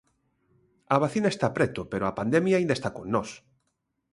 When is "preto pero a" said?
1.57-2.15